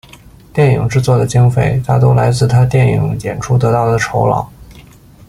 [0.51, 4.49] 电影制作的经费大多来自他电影演出得到的酬劳。